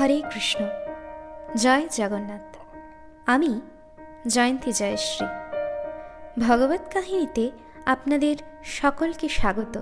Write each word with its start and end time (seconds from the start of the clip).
হরে 0.00 0.22
কৃষ্ণ। 0.34 0.64
জয় 1.56 1.88
জগন্নাথ। 1.90 2.56
আমি 3.26 3.60
জয়ন্তী 4.26 4.72
জয়শ্রী। 4.72 5.26
ভগবত 6.46 6.80
কাহিনীতে 6.92 7.50
আপনাদের 7.86 8.36
সকলকে 8.64 9.28
স্বাগত। 9.28 9.76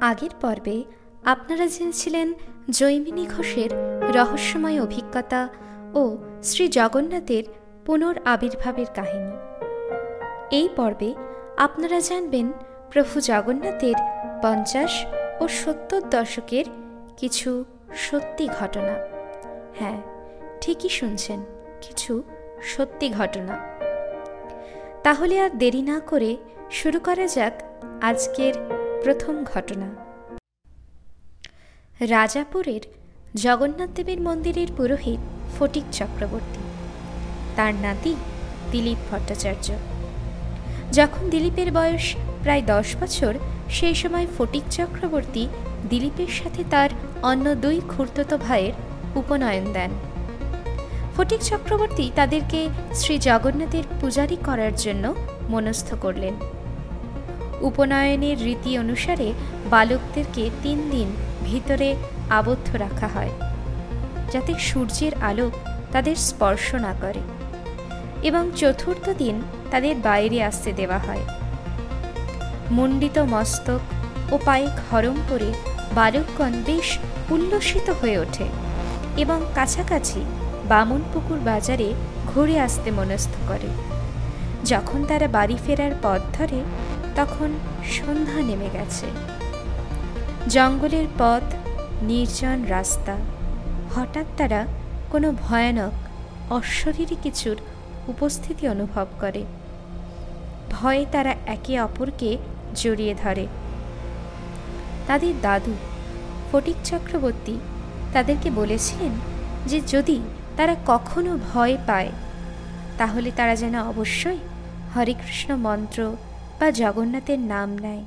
আগের 0.00 0.30
পর্বে 0.40 0.84
আপনারা 1.24 1.66
জেনেছিলেন 1.66 2.32
জৈমিনী 2.70 3.26
ঘোষের 3.36 3.70
রহস্যময় 4.16 4.82
অভিজ্ঞতা 4.82 5.48
ও 5.94 6.16
শ্রী 6.42 6.68
জগন্নাথের 6.68 7.44
পুনর 7.86 8.18
আবির্ভাবের 8.24 8.86
কাহিনী। 8.94 9.36
এই 10.50 10.68
পর্বে 10.76 11.14
আপনারা 11.56 12.00
জানবেন 12.00 12.52
প্রভু 12.90 13.20
জগন্নাথের 13.20 13.94
পঞ্চাশ 14.42 15.04
ও 15.40 15.48
সত্তর 15.48 16.00
দশকের 16.00 16.64
কিছু 17.16 17.64
সত্যি 17.96 18.48
ঘটনা। 18.60 18.94
হ্যাঁ 19.78 20.02
ঠিকই 20.60 20.88
শুনছেন, 20.88 21.44
কিছু 21.80 22.22
সত্যি 22.62 23.10
ঘটনা। 23.10 23.60
তাহলে 25.02 25.40
আর 25.40 25.50
দেরি 25.50 25.82
না 25.82 26.00
করে 26.00 26.36
শুরু 26.70 27.00
করা 27.00 27.26
যাক 27.26 27.62
আজকের 28.02 28.54
প্রথম 29.04 29.44
ঘটনা। 29.44 29.88
রাজাপুরের 32.00 32.80
জগন্নাথ 33.34 33.90
দেবের 33.90 34.20
মন্দিরের 34.20 34.68
পুরোহিত 34.76 35.20
ফটিক 35.58 35.84
চক্রবর্তী। 35.92 36.62
তার 37.56 37.74
নাতি 37.74 38.16
দিলীপ 38.72 39.14
ভট্টাচার্য। 39.14 39.72
যখন 40.92 41.30
দিলীপের 41.30 41.72
বয়স 41.72 42.14
প্রায় 42.42 42.62
দশ 42.62 42.96
বছর, 43.00 43.34
সেই 43.70 43.94
সময় 43.94 44.26
ফটিক 44.38 44.62
চক্রবর্তী 44.70 45.48
দিলীপের 45.90 46.26
সাথে 46.26 46.64
তার 46.70 46.90
অন্য 47.30 47.46
দুই 47.64 47.76
খুর্তত 47.92 48.30
ভাইয়ের 48.46 48.74
উপনয়ন 49.20 49.66
দেন। 49.76 49.90
ফটিক 51.14 51.40
চক্রবর্তী 51.50 52.04
তাদেরকে 52.18 52.60
শ্রী 53.00 53.14
জগন্নাথের 53.28 53.84
পূজারী 54.00 54.38
করার 54.48 54.74
জন্য 54.84 55.04
মনস্থ 55.52 55.88
করলেন। 56.04 56.34
উপনয়নের 57.68 58.36
রীতি 58.46 58.70
অনুসারে 58.82 59.28
বালকদেরকে 59.72 60.44
তিন 60.62 60.78
দিন 60.94 61.08
ভিতরে 61.48 61.88
আবদ্ধ 62.38 62.68
রাখা 62.84 63.08
হয়, 63.14 63.32
যাতে 64.32 64.52
সূর্যের 64.68 65.12
আলোক 65.30 65.52
তাদের 65.92 66.16
স্পর্শ 66.28 66.66
না 66.86 66.92
করে 67.02 67.22
এবং 68.28 68.44
চতুর্থ 68.60 69.06
দিন 69.22 69.36
তাদের 69.72 69.94
বাইরে 70.08 70.38
আসতে 70.50 70.70
দেওয়া 70.72 70.98
হয়। 71.06 71.24
মুন্ডিত 72.76 73.16
মস্তক 73.34 73.82
ও 74.32 74.34
পায়ে 74.46 74.68
খরম 74.82 75.16
করে 75.30 75.50
বালকগণ 75.94 76.52
বেশ 76.66 76.98
উল্লসিত 77.30 77.90
হয়ে 77.90 78.18
ওঠে 78.18 78.44
এবং 79.16 79.40
কাছাকাছি 79.54 80.24
বামনপুকুর 80.68 81.38
বাজারে 81.38 81.94
ঘুরে 82.26 82.60
আসতে 82.60 82.90
মনস্থ 82.90 83.48
করে। 83.48 83.68
যখন 84.64 85.04
তারা 85.04 85.28
বাড়ি 85.28 85.58
ফেরার 85.66 85.90
পথ 86.02 86.20
ধরে, 86.38 86.60
তখন 87.16 87.52
সন্ধ্যা 87.90 88.42
নেমে 88.42 88.68
গেছে। 88.72 89.06
জঙ্গলের 90.48 91.06
পথ, 91.18 91.54
নির্জন 92.02 92.64
রাস্তা, 92.64 93.16
হঠাৎ 93.96 94.26
তারা 94.36 94.66
কোনো 95.10 95.32
ভয়ানক, 95.32 95.92
অশরীরী 96.52 97.16
কিছুর 97.22 97.56
উপস্থিতি 98.06 98.68
অনুভব 98.68 99.06
করে। 99.20 99.44
ভয়ে 100.70 101.06
তারা 101.12 101.34
একে 101.46 101.80
অপরকে 101.80 102.38
জড়িয়ে 102.74 103.14
ধরে। 103.14 103.46
তাদের 105.06 105.34
দাদু 105.42 105.74
ফটিক 106.52 106.76
চক্রবর্তী 106.84 107.58
তাদেরকে 108.12 108.50
বলেছিলেন 108.50 109.10
যে 109.66 109.80
যদি 109.80 110.20
তারা 110.56 110.76
কখনো 110.86 111.38
ভয় 111.52 111.76
পায়, 111.86 112.10
তাহলে 112.98 113.32
তারা 113.36 113.56
যেন 113.56 113.82
অবশ্যই 113.82 114.38
হরেকৃষ্ণ 114.96 115.56
মন্ত্র 115.56 116.16
বা 116.60 116.70
জগন্নাথের 116.70 117.38
নাম 117.38 117.78
নেয়। 117.78 118.04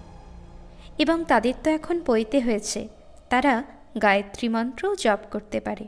এবং 0.98 1.24
তাদের 1.28 1.54
তো 1.64 1.72
এখন 1.72 2.02
পইতে 2.06 2.40
হয়েছে, 2.40 2.88
তারা 3.30 3.64
গায়ত্রী 4.02 4.48
মন্ত্রও 4.48 4.96
জপ 4.96 5.20
করতে 5.32 5.60
পারে। 5.60 5.88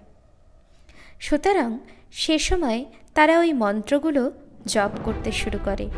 সুতরাং 1.19 1.79
সে 2.11 2.39
সময় 2.39 2.85
তারা 3.13 3.39
ওই 3.39 3.53
মন্ত্রগুলো 3.53 4.31
জপ 4.65 4.89
করতে 5.03 5.31
শুরু 5.31 5.59
করে। 5.65 5.89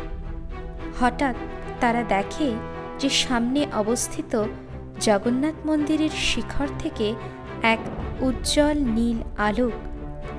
হঠাৎ 1.00 1.36
তারা 1.80 2.02
দেখে 2.02 2.50
যে 2.98 3.08
সামনে 3.08 3.66
অবস্থিত 3.72 4.44
জগন্নাথ 5.02 5.54
মন্দিরের 5.66 6.10
শিখর 6.10 6.68
থেকে 6.78 7.14
এক 7.62 7.78
উজ্জ্বল 8.20 8.78
নীল 8.96 9.18
আলোক 9.38 9.72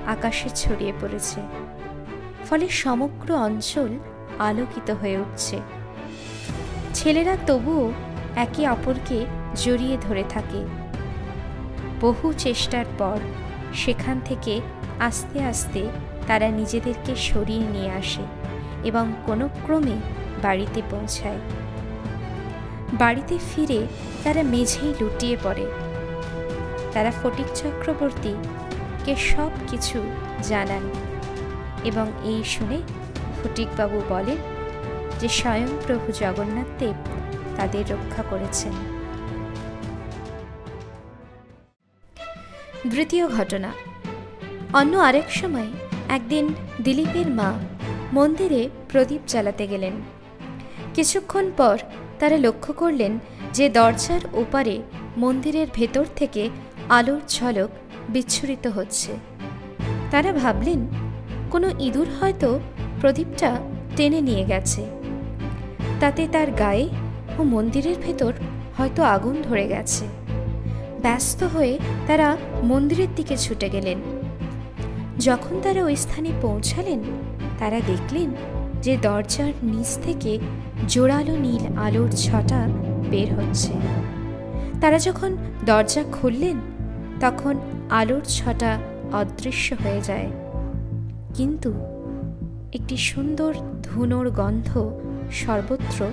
আকাশে 0.07 0.49
ছড়িয়ে 0.55 0.93
পড়েছে। 1.01 1.39
ফলে 2.49 2.69
সমগ্র 2.69 3.29
অঞ্চল 3.37 3.91
আলোকিত 4.39 4.91
হয়ে 4.91 5.17
উঠছে। 5.17 5.57
ছেলেরা 6.93 7.37
তবুও 7.47 7.91
একে 8.35 8.63
অপরকে 8.69 9.25
জড়িয়ে 9.55 9.97
ধরে 9.97 10.23
থাকে। 10.29 10.61
বহু 12.01 12.33
চেষ্টার 12.37 12.85
পর 12.97 13.19
সেখান 13.73 14.17
থেকে 14.25 14.61
আস্তে 14.99 15.37
আস্তে 15.43 15.81
তারা 16.27 16.47
নিজেদেরকে 16.51 17.15
সরিয়ে 17.15 17.65
নিয়ে 17.67 17.91
আসে 17.91 18.25
এবং 18.83 19.05
কোনো 19.25 19.49
ক্রমে 19.65 19.97
বাড়িতে 20.41 20.81
পৌঁছায়। 20.91 21.41
বাড়িতে 22.93 23.37
ফিরে 23.49 23.79
তারা 24.23 24.43
মেঝেই 24.43 24.93
লুটিয়ে 25.01 25.37
পড়ে। 25.43 25.65
তারা 26.93 27.11
ফটিক 27.11 27.45
চক্রবর্তীকে 27.55 29.15
সব 29.15 29.51
কিছু 29.67 29.97
জানান 30.43 30.83
এবং 31.83 32.07
এই 32.23 32.43
শুনে 32.43 32.81
ফটিকবাবু 33.39 34.01
বলেন 34.09 34.39
যে 35.19 35.29
স্বয়ং 35.29 35.69
প্রভু 35.87 36.11
জগন্নাথ 36.11 36.69
দেব 36.79 36.97
তাদের 37.55 37.83
রক্ষা 37.89 38.23
করেছেন। 38.29 38.73
দ্বিতীয় 42.87 43.27
ঘটনা। 43.27 43.73
অন্য 44.73 44.97
আরেক 44.97 45.31
সময় 45.31 45.69
একদিন 46.09 46.45
দিলীপের 46.83 47.27
মা 47.29 47.49
মন্দিরে 48.13 48.69
প্রদীপ 48.91 49.21
জ্বালাতে 49.27 49.67
গেলেন। 49.67 49.93
কিছুক্ষণ 50.93 51.51
পর 51.57 51.77
তারা 52.23 52.37
লক্ষ্য 52.37 52.73
করলেন 52.73 53.19
যে 53.53 53.69
দরজার 53.69 54.19
ওপারে 54.33 54.81
মন্দিরের 55.17 55.67
ভেতর 55.73 56.05
থেকে 56.15 56.49
আলোর 56.89 57.21
ঝলক 57.29 57.69
বিচ্ছুরিত 58.09 58.67
হচ্ছে। 58.67 59.11
তারা 60.11 60.33
ভাবলেন, 60.33 60.87
কোনো 61.51 61.71
ইঁদুর 61.79 62.07
হয়তো 62.21 62.59
প্রদীপটা 63.01 63.57
টেনে 63.95 64.21
নিয়ে 64.21 64.45
গেছে। 64.45 64.85
তাতে 65.99 66.27
তার 66.31 66.51
গায়ে 66.51 66.89
ও 67.39 67.43
মন্দিরের 67.43 67.95
ভেতর 68.05 68.33
হয়তো 68.77 69.03
আগুন 69.03 69.41
ধরে 69.41 69.67
গেছে। 69.67 70.05
ব্যস্ত 71.01 71.43
হয়ে 71.43 71.79
তারা 72.07 72.37
মন্দিরের 72.63 73.07
দিকে 73.15 73.37
ছুটে 73.37 73.69
গেলেন। 73.69 73.97
যখন 75.19 75.59
তারা 75.63 75.83
ওই 75.83 75.95
স্থানে 75.95 76.29
পৌঁছালেন, 76.41 76.99
তারা 77.59 77.79
দেখলেন 77.87 78.31
যে 78.83 78.97
দরজার 78.97 79.53
নিচ 79.63 79.97
থেকে 80.03 80.39
জোরালো 80.87 81.37
নীল 81.37 81.77
আলোর 81.77 82.11
ছটা 82.11 82.67
বের 83.09 83.33
হচ্ছে। 83.33 83.73
তারা 84.81 84.99
যখন 84.99 85.37
দরজা 85.65 86.03
খুললেন, 86.11 86.57
তখন 87.19 87.59
আলোর 87.89 88.21
ছটা 88.25 88.79
অদৃশ্য 89.11 89.75
হয়ে 89.83 90.01
যায়। 90.01 90.31
কিন্তু 91.33 91.73
একটি 92.73 92.97
সুন্দর 92.97 93.53
ধুনোর 93.83 94.29
গন্ধ 94.29 94.99
সর্বত্র 95.31 96.05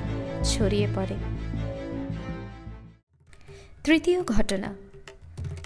ছড়িয়ে 0.44 0.88
পড়ে। 0.94 1.14
তৃতীয় 3.84 4.22
ঘটনা। 4.22 4.74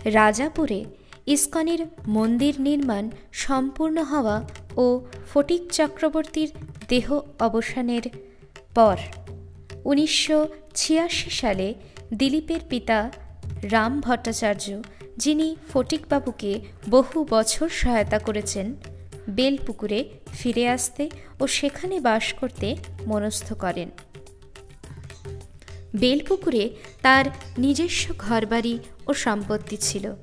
রাজাপুরে 0.05 0.85
ইস্কনের 1.27 1.87
মন্দির 2.09 2.61
নির্মাণ 2.61 3.11
সম্পূর্ণ 3.33 4.03
হওয়া 4.03 4.43
ও 4.77 5.01
ফটিক 5.35 5.73
চক্রবর্তীর 5.73 6.53
দেহ 6.89 7.21
অবসানের 7.39 8.03
পর 8.75 8.97
উনিশশো 9.85 10.49
ছিয়াশি 10.75 11.31
সালে 11.31 11.75
দিলীপের 12.15 12.61
পিতা 12.69 13.11
রাম 13.63 14.01
ভট্টাচার্য, 14.01 14.83
যিনি 15.17 15.57
ফটিকবাবুকে 15.73 16.61
বহু 16.91 17.27
বছর 17.31 17.69
সহায়তা 17.69 18.19
করেছেন, 18.19 18.75
বেলপুকুরে 19.31 20.11
ফিরে 20.33 20.69
আসতে 20.69 21.11
ও 21.41 21.47
সেখানে 21.47 22.01
বাস 22.01 22.33
করতে 22.33 22.77
মনস্থ 23.07 23.53
করেন। 23.53 23.91
বেলপুকুরে 25.97 26.71
তার 27.03 27.25
নিজস্ব 27.59 28.15
ঘরবাড়ি 28.19 28.79
ও 29.07 29.15
সম্পত্তি 29.15 29.77
ছিল। 29.77 30.15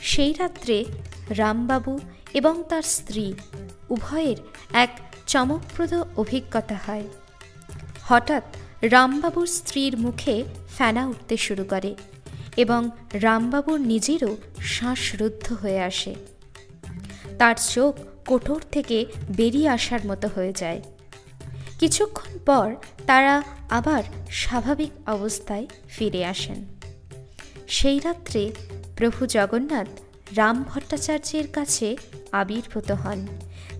সেই 0.00 0.32
রাত্রে 0.32 0.84
রামবাবু 1.30 1.98
এবং 2.34 2.62
তার 2.68 2.82
স্ত্রী 2.82 3.32
উভয়ের 3.90 4.36
এক 4.72 5.00
চমকপ্রদ 5.28 5.94
অভিজ্ঞতা 6.16 6.74
হয়। 6.86 7.06
হঠাৎ 8.02 8.42
রামবাবুর 8.82 9.46
স্ত্রীর 9.46 9.98
মুখে 9.98 10.44
ফেনা 10.78 11.06
উঠতে 11.06 11.36
শুরু 11.36 11.64
করে 11.64 11.94
এবং 12.56 12.90
রামবাবুর 13.12 13.80
নিজেরও 13.80 14.36
শ্বাসরুদ্ধ 14.60 15.52
হয়ে 15.52 15.80
আসে। 15.80 16.14
তার 17.38 17.54
চোখ 17.68 17.94
কোটর 18.26 18.60
থেকে 18.72 19.06
বেরিয়ে 19.36 19.68
আসার 19.68 20.06
মতো 20.06 20.28
হয়ে 20.34 20.52
যায়। 20.52 20.82
কিছুক্ষণ 21.80 22.38
পর 22.46 22.74
তারা 23.06 23.42
আবার 23.70 24.02
স্বাভাবিক 24.30 25.08
অবস্থায় 25.08 25.66
ফিরে 25.88 26.24
আসেন। 26.24 26.64
সেই 27.68 27.98
রাত্রে 27.98 28.52
প্রভু 28.96 29.26
জগন্নাথ 29.26 29.88
রাম 30.36 30.64
ভট্টাচার্যের 30.68 31.48
কাছে 31.48 31.96
আবির্ভূত 32.32 32.90
হন। 32.90 33.26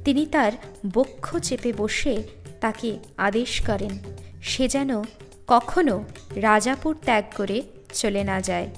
তিনি 0.04 0.26
তার 0.26 0.52
বক্ষ 0.94 1.36
চেপে 1.36 1.72
বসে 1.72 2.22
তাকে 2.60 2.98
আদেশ 3.16 3.62
করেন, 3.66 3.98
সে 4.42 4.68
যেন 4.68 5.02
কখনো 5.46 6.04
রাজাপুর 6.36 6.96
ত্যাগ 7.04 7.24
করে 7.36 7.62
চলে 7.92 8.24
না 8.24 8.40
যায়। 8.40 8.68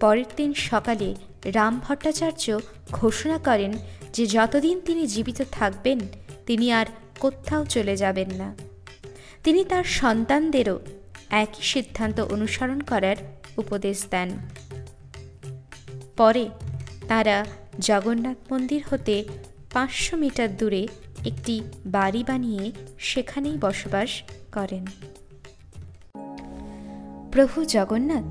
পরের 0.00 0.24
দিন 0.36 0.54
সকালে 0.54 1.14
রাম 1.44 1.80
ভট্টাচার্য 1.80 2.58
ঘোষণা 2.92 3.38
করেন 3.38 3.72
যে 4.12 4.26
যতদিন 4.26 4.80
তিনি 4.80 5.06
জীবিত 5.06 5.42
থাকবেন, 5.52 5.98
তিনি 6.46 6.72
আর 6.72 6.86
কোথাও 7.20 7.64
চলে 7.64 7.96
যাবেন 7.96 8.30
না। 8.34 8.54
তিনি 9.44 9.64
তার 9.64 9.84
সন্তানদেরও 9.84 10.80
একই 11.30 11.62
সিদ্ধান্ত 11.62 12.20
অনুসরণ 12.20 12.80
করার 12.80 13.16
উপদেশ 13.56 14.04
দেন। 14.10 14.30
পরে 16.16 16.48
তারা 17.08 17.44
জগন্নাথ 17.80 18.52
মন্দির 18.52 18.82
হতে 18.90 19.24
পাঁচশো 19.72 20.16
মিটার 20.16 20.56
দূরে 20.56 20.82
একটি 21.26 21.54
বাড়ি 21.86 22.24
বানিয়ে 22.28 22.72
সেখানেই 22.98 23.58
বসবাস 23.60 24.10
করেন। 24.52 24.84
প্রভু 27.32 27.64
জগন্নাথ, 27.64 28.26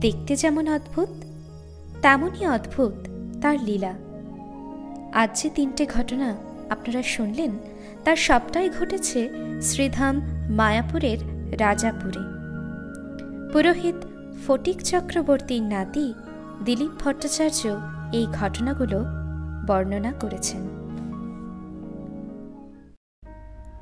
দেখতে 0.00 0.36
যেমন 0.36 0.68
অদ্ভুত, 0.68 1.10
তেমনই 2.02 2.46
অদ্ভুত 2.46 2.94
তার 3.42 3.56
লীলা। 3.64 3.94
আজ 5.12 5.30
যে 5.42 5.50
তিনটে 5.50 5.86
ঘটনা 5.86 6.28
আপনারা 6.70 7.02
শুনলেন, 7.02 7.52
তার 8.04 8.16
সবটাই 8.16 8.70
ঘটেছে 8.70 9.20
শ্রীধাম 9.62 10.14
মায়াপুরের 10.50 11.18
রাজাপুরে। 11.60 12.22
পুরোহিত 13.52 13.98
ফটিক 14.46 14.78
চক্রবর্তীর 14.82 15.62
নাতি 15.62 16.06
দিলীপ 16.64 16.92
ভট্টাচার্য 17.04 17.62
এই 18.12 18.26
ঘটনাগুলো 18.26 19.04
বর্ণনা 19.66 20.12
করেছেন। 20.20 20.60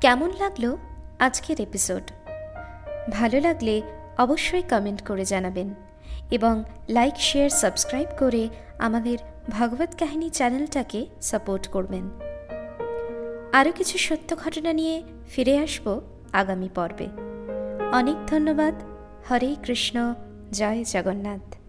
কেমন 0.01 0.29
লাগল 0.39 0.77
আজকের 1.19 1.61
এপিসোড? 1.61 2.11
ভালো 3.11 3.39
লাগলে 3.39 3.81
অবশ্যই 4.17 4.61
কমেন্ট 4.61 5.01
করে 5.01 5.25
জানাবেন 5.25 5.73
এবং 6.31 6.63
লাইক 6.89 7.15
শেয়ার 7.17 7.49
সাবস্ক্রাইব 7.49 8.07
করে 8.19 8.49
আমাদের 8.79 9.17
ভগবত 9.49 9.89
কাহিনী 9.99 10.29
চ্যানেলটাকে 10.29 11.07
সাপোর্ট 11.21 11.67
করবেন। 11.67 12.09
আরও 13.53 13.71
কিছু 13.71 13.97
সত্য 13.97 14.37
ঘটনা 14.37 14.73
নিয়ে 14.73 15.03
ফিরে 15.29 15.57
আসব 15.57 16.01
আগামী 16.33 16.69
পর্বে। 16.75 17.07
অনেক 17.93 18.15
ধন্যবাদ। 18.27 18.75
হরে 19.31 19.55
কৃষ্ণ। 19.63 20.13
জয় 20.51 20.83
জগন্নাথ। 20.83 21.62